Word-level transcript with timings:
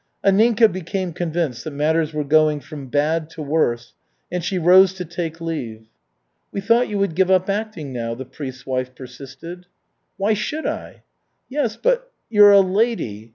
Anninka 0.25 0.67
became 0.73 1.13
convinced 1.13 1.63
that 1.63 1.69
matters 1.69 2.11
were 2.11 2.23
going 2.23 2.59
from 2.59 2.87
bad 2.87 3.29
to 3.29 3.43
worse, 3.43 3.93
and 4.31 4.43
she 4.43 4.57
rose 4.57 4.95
to 4.95 5.05
take 5.05 5.39
leave. 5.39 5.89
"We 6.51 6.59
thought 6.59 6.89
you 6.89 6.97
would 6.97 7.13
give 7.13 7.29
up 7.29 7.47
acting 7.51 7.93
now," 7.93 8.15
the 8.15 8.25
priest's 8.25 8.65
wife 8.65 8.95
persisted. 8.95 9.67
"Why 10.17 10.33
should 10.33 10.65
I?" 10.65 11.03
"Yes, 11.49 11.77
but 11.77 12.11
you 12.31 12.43
are 12.43 12.51
a 12.51 12.61
lady. 12.61 13.29